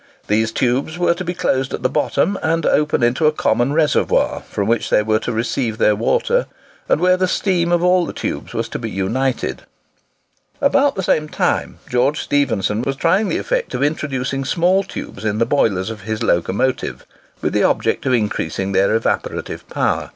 [0.25, 4.41] These tubes were to be closed at the bottom, and open into a common reservoir,
[4.49, 6.47] from which they were to receive their water,
[6.89, 9.61] and where the steam of all the tubes was to be united.
[10.59, 15.37] About the same time George Stephenson was trying the effect of introducing small tubes in
[15.37, 17.03] the boilers of his locomotives,
[17.43, 20.09] with the object of increasing their evaporative power.